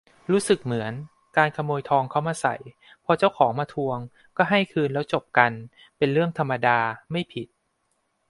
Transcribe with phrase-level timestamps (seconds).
[0.31, 0.93] รู้สึกเหมือน
[1.37, 2.55] การขโมยทองเขามาใส่
[3.05, 3.97] พอเจ้าของมาทวง
[4.37, 5.51] ก็ให้คืนแล้วจบกัน
[5.97, 6.79] เป็นเรื่องธรรมดา
[7.11, 7.47] ไม่ผิด